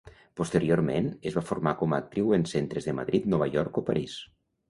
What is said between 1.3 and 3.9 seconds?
es va formar com a actriu en centres de Madrid, Nova York o